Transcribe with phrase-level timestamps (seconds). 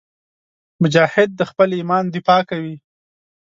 [0.81, 2.75] مجاهد د خپل ایمان دفاع کوي.